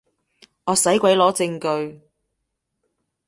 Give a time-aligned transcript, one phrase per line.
[0.65, 2.01] 我使鬼攞證據